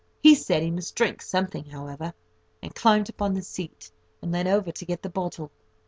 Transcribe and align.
He 0.23 0.33
said 0.33 0.63
he 0.63 0.71
must 0.71 0.95
drink 0.95 1.21
something, 1.21 1.63
however, 1.65 2.11
and 2.59 2.73
climbed 2.73 3.07
upon 3.07 3.35
the 3.35 3.43
seat, 3.43 3.91
and 4.19 4.31
leant 4.31 4.47
over 4.47 4.71
to 4.71 4.85
get 4.85 5.03
the 5.03 5.11
bottle. 5.11 5.51